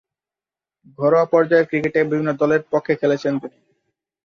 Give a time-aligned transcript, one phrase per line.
[0.99, 3.57] ঘরোয়া পর্যায়ের ক্রিকেটে বিভিন্ন দলের পক্ষে খেলেছেন তিনি।